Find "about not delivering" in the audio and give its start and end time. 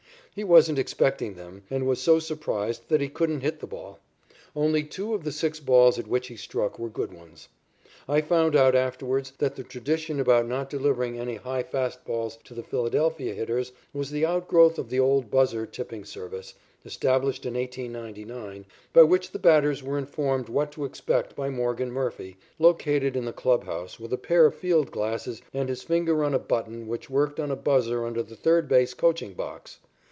10.21-11.19